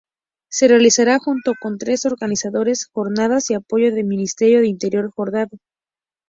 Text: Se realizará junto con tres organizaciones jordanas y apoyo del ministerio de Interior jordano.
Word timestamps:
Se 0.49 0.67
realizará 0.67 1.19
junto 1.19 1.53
con 1.61 1.77
tres 1.77 2.05
organizaciones 2.05 2.87
jordanas 2.91 3.51
y 3.51 3.53
apoyo 3.53 3.93
del 3.93 4.05
ministerio 4.07 4.61
de 4.61 4.67
Interior 4.67 5.11
jordano. 5.15 5.59